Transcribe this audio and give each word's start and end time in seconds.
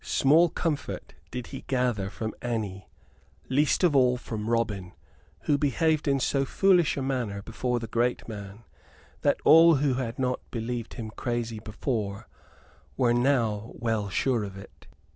Small 0.03 0.49
comfort 0.49 1.13
did 1.29 1.45
he 1.53 1.61
gather 1.67 2.09
from 2.09 2.33
any, 2.41 2.89
least 3.49 3.83
of 3.83 3.95
all 3.95 4.17
from 4.17 4.49
Robin, 4.49 4.93
who 5.41 5.59
behaved 5.59 6.07
in 6.07 6.19
so 6.19 6.43
foolish 6.43 6.97
a 6.97 7.03
manner 7.03 7.43
before 7.43 7.77
the 7.79 7.85
great 7.85 8.27
man 8.27 8.63
that 9.21 9.39
all 9.45 9.75
who 9.75 9.93
had 9.93 10.17
not 10.17 10.39
believed 10.49 10.95
him 10.95 11.11
crazy 11.11 11.59
before, 11.59 12.27
were 12.97 13.13
now 13.13 13.69
well 13.75 14.09
sure 14.09 14.43
of 14.43 14.57
it. 14.57 14.87